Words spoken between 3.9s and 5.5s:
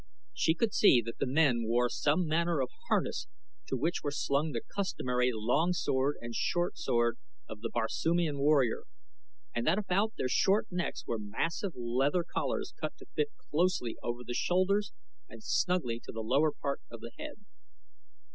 were slung the customary